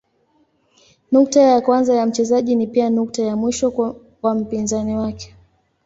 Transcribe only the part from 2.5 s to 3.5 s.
ni pia nukta ya